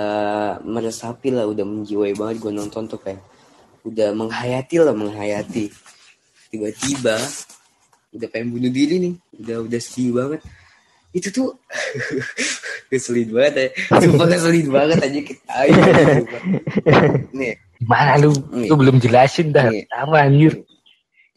meresapi 0.62 1.34
lah 1.34 1.48
udah 1.48 1.64
menjiwai 1.66 2.14
banget 2.14 2.36
gue 2.38 2.52
nonton 2.54 2.86
tuh 2.86 3.00
kayak 3.00 3.18
udah 3.82 4.14
menghayati 4.14 4.76
lah 4.78 4.94
menghayati. 4.94 5.72
Tiba-tiba 6.48 7.16
udah 8.14 8.28
pengen 8.30 8.54
bunuh 8.54 8.70
diri 8.70 8.96
nih 9.00 9.14
udah 9.42 9.56
udah 9.66 9.80
sedih 9.80 10.12
banget. 10.14 10.40
Itu 11.10 11.32
tuh 11.32 11.48
keselin 12.92 13.32
banget 13.32 13.54
ya. 13.56 13.68
Sumpah 13.98 14.28
keselin 14.28 14.68
banget 14.68 14.98
aja 15.02 15.20
kita 15.24 15.52
nih 17.38 17.56
Gimana 17.78 18.18
lu? 18.18 18.34
Nih. 18.52 18.68
Lu 18.68 18.74
belum 18.74 18.96
jelasin 18.98 19.54
dah. 19.54 19.70
Nih. 19.70 19.86
Apa 19.90 20.26
anjir? 20.26 20.62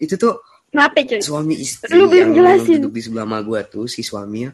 itu 0.01 0.17
tuh 0.17 0.41
Kenapa 0.73 1.03
cuy? 1.05 1.21
suami 1.21 1.55
istri 1.61 1.93
Lu 1.93 2.09
belum 2.09 2.17
yang 2.17 2.31
jelasin. 2.33 2.79
duduk 2.81 2.93
di 2.97 3.01
sebelah 3.05 3.25
sama 3.29 3.37
gua 3.45 3.61
tuh 3.61 3.85
si 3.85 4.01
suaminya 4.01 4.49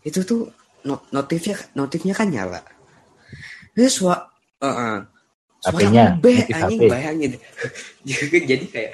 itu 0.00 0.24
tuh 0.24 0.48
no- 0.88 1.04
notifnya 1.12 1.58
notifnya 1.76 2.14
kan 2.16 2.30
nyala 2.32 2.64
terus 3.76 4.00
wa 4.00 4.14
uh 4.16 4.64
-uh. 4.64 4.96
suara 5.60 5.76
HP-nya, 5.84 6.04
be 6.22 6.32
anjing 6.48 6.80
HP. 6.80 6.88
bayangin 6.88 7.30
jadi 8.08 8.36
jadi 8.46 8.64
kayak 8.72 8.90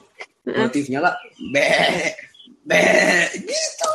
notif 0.62 0.86
nyala 0.88 1.10
be 1.52 1.66
be 2.64 2.80
gitu 3.42 3.86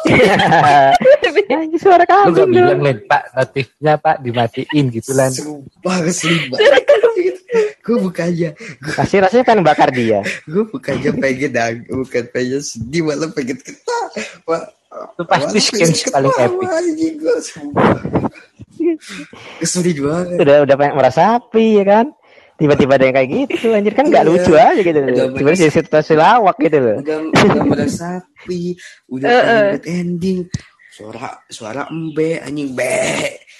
suara 1.81 2.03
Lu 2.27 2.35
gak 2.35 2.49
bilang. 2.51 2.79
Len, 2.83 2.99
Pak 3.07 3.23
notifnya 3.33 3.95
Pak 3.95 4.19
dimatiin 4.21 4.85
gitu 4.91 5.15
Len. 5.15 5.31
sumpah 5.31 6.03
banget 6.03 6.13
gue 7.87 7.97
buka 7.97 8.27
aja 8.27 8.51
Pasti 8.93 9.15
rasanya 9.17 9.43
pengen 9.43 9.63
bakar 9.63 9.87
dia. 9.89 10.19
gue 10.43 10.63
bukan 10.63 10.91
aja 10.93 11.11
pengen 11.15 11.51
nang 11.51 11.75
bukan 11.87 12.23
pengen 12.27 12.59
sedih 12.59 13.01
malah 13.01 13.31
pengen 13.31 13.55
ketawa 13.57 14.11
Wah, 14.43 14.63
Itu 15.13 15.23
pasti 15.23 15.57
skins 15.57 16.03
pengen 16.03 16.11
paling 16.11 16.33
epic. 16.35 16.67
keselin 19.59 19.97
banget 19.99 20.37
Udah 20.37 20.57
udah 20.63 20.75
pengen 20.75 20.95
merasapi 20.95 21.65
ya 21.75 21.85
kan. 21.85 22.07
Tiba-tiba 22.57 22.97
ada 22.97 23.05
yang 23.05 23.15
kayak 23.15 23.29
gitu 23.29 23.69
anjir 23.69 23.93
kan 23.93 24.09
nggak 24.09 24.23
Iya. 24.23 24.31
lucu 24.33 24.51
aja 24.51 24.81
gitu. 24.81 24.97
Tiba-tiba 24.99 25.49
jadi 25.55 25.71
situasi 25.71 26.13
lawak 26.13 26.57
gitu 26.57 26.77
loh. 26.77 26.97
udah 26.97 27.17
udah 27.37 27.63
meresapi 27.63 28.61
udah 29.07 29.29
pengen 29.29 29.65
bad 29.71 29.85
ending 29.85 30.39
suara 30.89 31.29
suara 31.45 31.85
embe 31.87 32.41
anjing 32.41 32.73
be 32.73 32.89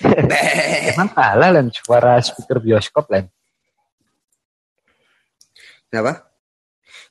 be 0.01 0.41
Emang 0.89 1.13
kalah 1.13 1.53
Len 1.53 1.69
suara 1.69 2.17
speaker 2.19 2.57
bioskop 2.57 3.05
Len. 3.07 3.29
Kenapa 5.87 6.27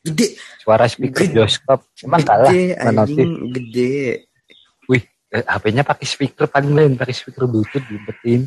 gede 0.02 0.36
Suara 0.58 0.86
speaker 0.86 1.22
Gede. 1.22 1.34
bioskop. 1.36 1.80
Emang 2.00 2.22
kalah 2.22 2.50
gede 2.50 2.74
sama 2.74 2.90
notif. 2.96 3.16
anjing 3.16 3.30
gede 3.52 3.94
Wih, 4.86 5.02
eh, 5.28 5.42
HP-nya 5.42 5.82
pakai 5.82 6.06
speaker 6.06 6.46
paling 6.46 6.72
Len, 6.72 6.92
pakai 6.94 7.12
speaker 7.12 7.44
Bluetooth 7.44 7.82
dibetin. 7.82 8.46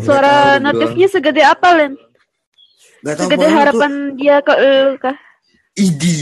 Suara 0.00 0.58
notifnya 0.58 1.06
segede 1.06 1.40
apa, 1.40 1.68
Len? 1.72 1.92
Gak 3.00 3.14
tau 3.14 3.22
Segede 3.24 3.46
harapan 3.46 3.92
dia 4.16 4.42
ke 4.42 4.52
lu 4.52 4.98
kah? 4.98 5.14
tuh 5.14 5.24
idi 5.78 6.18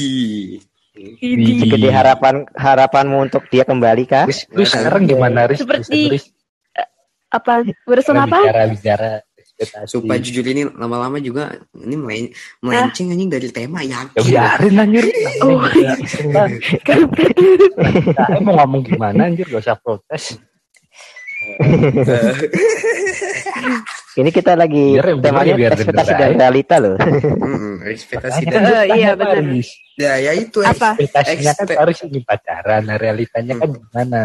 Idi. 0.95 1.59
Segede 1.59 1.89
harapan 1.89 2.45
harapanmu 2.53 3.25
untuk 3.25 3.49
dia 3.49 3.65
kembali 3.65 4.05
kah? 4.05 4.29
Terus 4.29 4.69
sekarang 4.69 5.05
gimana 5.05 5.49
Riz? 5.49 5.59
Seperti- 5.59 6.13
Riz? 6.13 6.25
Apa? 7.29 7.67
Urusan 7.85 8.15
apa? 8.15 8.39
Bicara 8.39 8.63
bicara. 8.69 9.11
Sumpah 9.87 10.19
jujur 10.19 10.43
ini 10.43 10.67
lama-lama 10.67 11.19
juga 11.19 11.55
ini 11.73 11.95
melen- 11.95 12.33
melenceng 12.59 13.15
anjing 13.15 13.31
dari 13.31 13.49
tema 13.49 13.81
Ya 13.81 14.03
yakin. 14.03 14.23
biarin 14.27 14.75
anjir. 14.77 15.05
Oh. 15.41 15.63
Kampret. 16.83 17.35
Nah, 18.11 18.43
mau 18.43 18.53
ngomong 18.59 18.83
gimana 18.83 19.31
anjir 19.31 19.47
gak 19.47 19.63
usah 19.63 19.79
protes. 19.79 20.35
Ini 24.15 24.31
kita 24.31 24.55
lagi 24.55 24.95
Biar 24.95 25.19
temanya 25.19 25.55
biar 25.59 25.73
ekspektasi 25.75 26.13
dan 26.15 26.39
realita 26.39 26.77
loh. 26.79 26.95
Ekspektasi 27.83 28.41
dan 28.47 28.63
kan 28.63 28.87
Eh, 28.87 28.97
iya. 28.97 29.11
Riz. 29.13 29.69
ya, 29.99 30.13
ya 30.17 30.33
itu 30.33 30.63
Apa? 30.63 30.95
Ekspektasinya 30.95 31.53
kan 31.53 31.67
harus 31.75 31.99
ini 32.01 32.21
pacaran, 32.23 32.81
nah 32.87 32.95
realitanya 32.95 33.59
kan 33.59 33.75
gimana? 33.75 34.23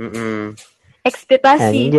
Mm-mm. 0.00 0.56
Ekspektasi. 1.04 1.92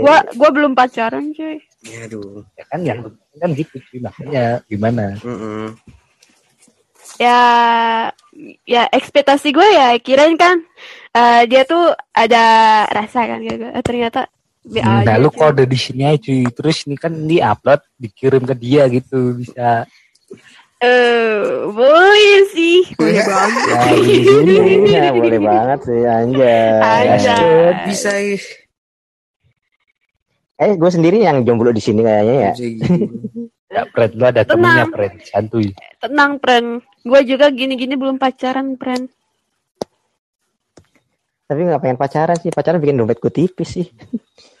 Gua 0.00 0.22
gua 0.32 0.50
belum 0.50 0.72
pacaran, 0.72 1.34
cuy. 1.34 1.58
Ya 1.86 1.98
aduh. 2.06 2.42
Ya 2.58 2.64
kan 2.66 2.80
yang 2.82 2.98
kan 3.38 3.50
gitu 3.54 3.76
sih 3.90 3.98
makanya 4.02 4.60
gimana? 4.66 5.14
Mm-mm. 5.22 5.76
Ya 7.16 7.40
ya 8.68 8.82
ekspektasi 8.92 9.54
gue 9.54 9.64
ya 9.64 9.96
kirain 10.02 10.36
kan 10.36 10.60
eh, 11.16 11.42
dia 11.48 11.64
tuh 11.64 11.94
ada 12.12 12.44
rasa 12.90 13.24
kan 13.24 13.40
gitu. 13.40 13.66
Eh, 13.70 13.84
ternyata 13.84 14.26
Hmm, 14.66 15.06
nah 15.06 15.14
lu 15.14 15.30
cuy. 15.30 15.38
kode 15.38 15.62
di 15.62 15.78
sini 15.78 16.02
aja 16.02 16.18
cuy. 16.18 16.42
Terus 16.50 16.90
ini 16.90 16.98
kan 16.98 17.14
di 17.14 17.38
upload 17.38 17.86
dikirim 18.02 18.42
ke 18.42 18.54
dia 18.58 18.90
gitu 18.90 19.38
bisa. 19.38 19.86
Eh, 20.82 21.70
boleh 21.70 22.40
sih. 22.50 22.82
Boleh 22.98 23.14
Ya, 23.14 23.24
banget. 23.30 23.62
Ya, 23.70 23.80
ya, 24.90 25.08
boleh 25.22 25.38
banget 25.40 25.78
sih 25.86 26.02
anjay. 26.02 27.06
Anjay. 27.14 27.72
Bisa 27.86 28.10
ih. 28.18 28.42
Eh, 30.56 30.72
gue 30.72 30.90
sendiri 30.90 31.20
yang 31.20 31.44
jomblo 31.44 31.68
di 31.68 31.80
sini 31.80 32.00
kayaknya 32.00 32.36
ya. 32.40 32.52
Ya, 33.66 33.82
Fred, 33.92 34.14
lu 34.14 34.22
ada 34.22 34.46
Tenang. 34.46 34.62
temennya, 34.62 34.84
Fred. 34.88 35.12
Santuy. 35.26 35.74
Tenang, 35.98 36.38
Pren. 36.38 36.80
Gue 37.02 37.20
juga 37.26 37.50
gini-gini 37.50 37.98
belum 37.98 38.14
pacaran, 38.16 38.78
Pren. 38.78 39.10
Tapi 41.46 41.60
nggak 41.66 41.82
pengen 41.82 41.98
pacaran 41.98 42.38
sih. 42.38 42.54
Pacaran 42.54 42.78
bikin 42.78 42.94
dompet 42.96 43.18
gue 43.18 43.32
tipis 43.34 43.68
sih. 43.68 43.86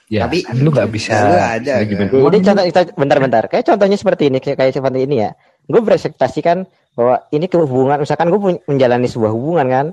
Ya, 0.06 0.22
Tapi- 0.30 0.46
kan 0.46 0.54
lu 0.62 0.70
gak 0.70 0.86
bisa. 0.94 1.18
Lu 1.18 1.34
ada, 1.34 1.82
kan? 1.82 2.06
Jadi 2.06 2.38
contoh 2.46 2.64
kita 2.70 2.80
bentar-bentar. 2.94 3.42
Kayak 3.50 3.74
contohnya 3.74 3.98
seperti 3.98 4.30
ini, 4.30 4.38
kayak 4.38 4.54
kayak 4.54 4.78
seperti 4.78 5.02
ini 5.02 5.18
ya. 5.18 5.34
Gue 5.66 5.82
berekspektasi 5.82 6.46
kan 6.46 6.62
bahwa 6.94 7.26
ini 7.34 7.50
kehubungan, 7.50 7.98
misalkan 7.98 8.30
gue 8.30 8.38
menjalani 8.70 9.10
sebuah 9.10 9.34
hubungan 9.34 9.66
kan, 9.66 9.86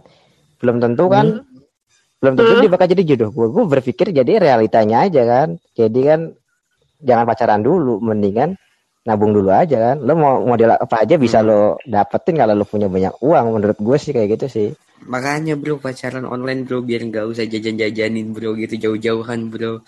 belum 0.61 0.77
tentu 0.85 1.09
kan, 1.09 1.41
belum 2.23 2.39
tentu 2.39 2.55
Hmm. 2.55 2.63
dia 2.63 2.71
bakal 2.71 2.87
jadi 2.87 3.03
jodoh 3.03 3.29
gue. 3.35 3.47
Gue 3.51 3.63
berpikir 3.67 4.15
jadi 4.15 4.39
realitanya 4.39 5.03
aja 5.03 5.21
kan. 5.27 5.59
Jadi 5.75 5.99
kan 6.07 6.19
jangan 7.03 7.27
pacaran 7.27 7.59
dulu, 7.59 7.99
mendingan 7.99 8.55
nabung 9.03 9.35
dulu 9.35 9.51
aja 9.51 9.91
kan. 9.91 9.97
Lo 9.99 10.15
mau 10.15 10.39
model 10.39 10.79
apa 10.79 11.03
aja 11.03 11.19
bisa 11.19 11.43
lo 11.43 11.75
dapetin 11.83 12.39
kalau 12.39 12.55
lo 12.55 12.63
punya 12.63 12.87
banyak 12.87 13.19
uang. 13.19 13.59
Menurut 13.59 13.75
gue 13.75 13.97
sih 13.99 14.15
kayak 14.15 14.39
gitu 14.39 14.47
sih. 14.47 14.69
Makanya 15.03 15.59
bro 15.59 15.83
pacaran 15.83 16.23
online 16.23 16.63
bro 16.63 16.79
biar 16.79 17.03
nggak 17.03 17.27
usah 17.27 17.43
jajan-jajanin 17.43 18.31
bro 18.31 18.55
gitu 18.55 18.79
jauh-jauhan 18.79 19.51
bro. 19.51 19.83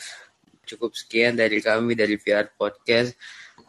Cukup 0.68 0.92
sekian 0.92 1.40
dari 1.40 1.64
kami 1.64 1.96
dari 1.96 2.20
VR 2.20 2.52
Podcast. 2.52 3.16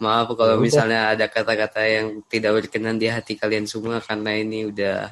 Maaf 0.02 0.35
kalau 0.35 0.58
Ya 0.58 0.61
misalnya 0.61 1.00
ada 1.14 1.30
kata-kata 1.30 1.87
yang 1.87 2.20
tidak 2.26 2.66
berkenan 2.66 2.99
di 2.99 3.06
hati 3.06 3.38
kalian 3.38 3.64
semua 3.70 4.02
karena 4.02 4.35
ini 4.35 4.68
udah 4.68 5.08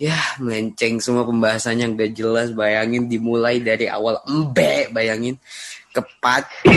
ya 0.00 0.16
melenceng 0.40 0.96
semua 0.96 1.28
pembahasannya 1.28 1.92
nggak 1.92 2.12
jelas. 2.16 2.48
Bayangin 2.56 3.04
dimulai 3.06 3.60
dari 3.60 3.84
awal 3.86 4.16
embe, 4.24 4.88
bayangin 4.90 5.36
kepat 5.90 6.46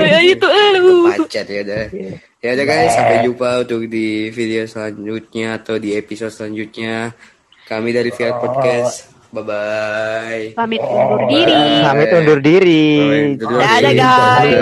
Ya 0.00 0.18
itu 0.22 0.46
lu. 0.78 1.10
pacar 1.10 1.44
ya 1.44 1.60
udah. 1.66 1.84
Ya 2.40 2.56
udah 2.56 2.64
guys, 2.64 2.94
sampai 2.96 3.26
jumpa 3.26 3.68
untuk 3.68 3.84
di 3.90 4.32
video 4.32 4.64
selanjutnya 4.64 5.60
atau 5.60 5.76
di 5.76 5.92
episode 5.92 6.32
selanjutnya. 6.32 7.12
Kami 7.68 7.92
dari 7.92 8.08
VR 8.08 8.40
Podcast. 8.40 9.19
Bye 9.30 9.46
bye. 9.46 10.44
Pamit 10.58 10.82
undur 10.82 11.22
diri. 11.30 11.54
Kami 11.86 12.04
undur 12.18 12.38
diri. 12.42 12.84
Dadah, 13.38 13.92
guys. 13.94 14.58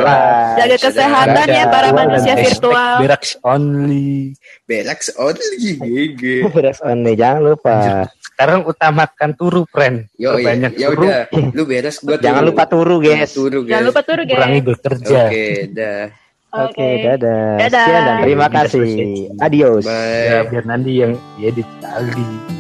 Jaga 0.60 0.76
kesehatan 0.76 1.46
ya 1.48 1.64
para 1.72 1.88
manusia 1.96 2.37
virtual. 2.37 3.00
Beraks 3.00 3.40
only. 3.40 4.37
Belax 4.68 5.08
only 5.16 5.56
GG. 5.56 6.22
Beres 6.54 6.84
only, 6.84 7.16
jangan 7.16 7.40
lupa. 7.48 7.76
Sekarang 8.20 8.68
utamakan 8.68 9.30
turu, 9.34 9.64
friend. 9.72 10.04
Yo 10.20 10.37
ya, 10.37 10.52
Perbanyak 10.52 10.72
ya 10.76 10.88
turu, 10.92 11.02
udah, 11.08 11.22
lu 11.56 11.62
beres 11.64 11.96
gua 12.04 12.20
Jangan 12.20 12.44
turu. 12.44 12.48
lupa 12.52 12.64
turu, 12.68 12.96
guys. 13.00 13.30
Turu 13.32 13.58
guys. 13.64 13.72
Jangan 13.72 13.84
lupa 13.88 14.00
kurangi 14.04 14.60
guys. 14.60 14.68
bekerja. 14.68 15.20
Oke, 15.26 15.48
dah. 15.72 16.04
Oke, 16.48 16.88
dadah. 17.04 17.44
Dadah. 17.60 17.84
Sekian 17.88 18.02
dan 18.04 18.16
terima 18.20 18.46
kasih. 18.52 18.88
Adios. 19.40 19.84
Bye. 19.88 20.28
Ya, 20.28 20.38
biar 20.44 20.64
nanti 20.68 20.90
yang 21.00 21.12
edit 21.40 21.68
kali. 21.80 22.57